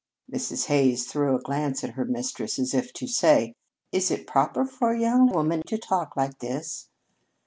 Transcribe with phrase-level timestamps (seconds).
[0.33, 0.65] Mrs.
[0.65, 3.53] Hays threw a glance at her mistress as if to say:
[3.91, 6.89] "Is it proper for a young woman to talk like this?"